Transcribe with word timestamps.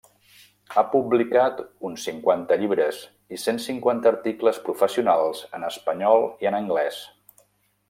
Ha 0.75 0.83
publicat 0.93 1.59
uns 1.89 2.05
cinquanta 2.09 2.57
llibres 2.61 3.03
i 3.37 3.39
cent 3.43 3.61
cinquanta 3.67 4.11
articles 4.15 4.61
professionals 4.71 5.45
en 5.59 5.69
espanyol 5.71 6.27
i 6.47 6.51
en 6.53 6.59
anglès. 6.63 6.99